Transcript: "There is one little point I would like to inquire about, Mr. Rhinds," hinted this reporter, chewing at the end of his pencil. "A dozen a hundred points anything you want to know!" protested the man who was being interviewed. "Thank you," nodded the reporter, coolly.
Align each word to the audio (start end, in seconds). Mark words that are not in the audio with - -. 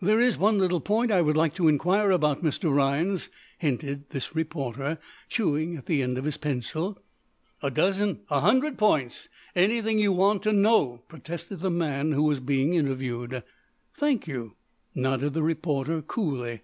"There 0.00 0.20
is 0.20 0.38
one 0.38 0.58
little 0.60 0.78
point 0.80 1.10
I 1.10 1.20
would 1.20 1.36
like 1.36 1.52
to 1.54 1.66
inquire 1.66 2.12
about, 2.12 2.40
Mr. 2.40 2.72
Rhinds," 2.72 3.30
hinted 3.58 4.08
this 4.10 4.32
reporter, 4.32 4.96
chewing 5.28 5.74
at 5.76 5.86
the 5.86 6.02
end 6.02 6.16
of 6.18 6.24
his 6.24 6.36
pencil. 6.36 7.02
"A 7.64 7.70
dozen 7.72 8.20
a 8.30 8.38
hundred 8.38 8.78
points 8.78 9.28
anything 9.56 9.98
you 9.98 10.12
want 10.12 10.44
to 10.44 10.52
know!" 10.52 11.02
protested 11.08 11.58
the 11.62 11.70
man 11.70 12.12
who 12.12 12.22
was 12.22 12.38
being 12.38 12.74
interviewed. 12.74 13.42
"Thank 13.92 14.28
you," 14.28 14.54
nodded 14.94 15.34
the 15.34 15.42
reporter, 15.42 16.00
coolly. 16.00 16.60